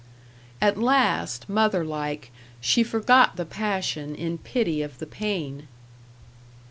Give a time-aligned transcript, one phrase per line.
[0.59, 5.67] At last, mother like, she forgot the passion in pity of the pain.